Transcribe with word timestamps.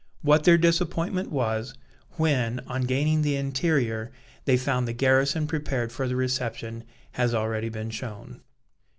What 0.23 0.45
their 0.45 0.57
disappointment 0.57 1.29
was, 1.31 1.75
when, 2.13 2.61
on 2.61 2.85
gaining 2.85 3.21
the 3.21 3.35
interior, 3.35 4.11
they 4.45 4.57
found 4.57 4.87
the 4.87 4.93
garrison 4.93 5.45
prepared 5.45 5.91
for 5.91 6.07
their 6.07 6.17
reception, 6.17 6.85
has 7.11 7.35
already 7.35 7.69
been 7.69 7.91
shown. 7.91 8.41